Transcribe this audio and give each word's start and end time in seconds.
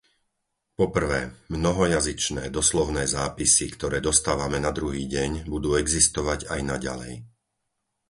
Po 0.79 0.85
prvé, 0.95 1.21
mnohojazyčné 1.57 2.43
doslovné 2.57 3.03
zápisy, 3.17 3.65
ktoré 3.77 3.97
dostávame 4.07 4.57
na 4.65 4.71
druhý 4.79 5.03
deň, 5.15 5.31
budú 5.53 5.69
existovať 5.83 6.39
aj 6.53 6.61
naďalej. 6.71 7.13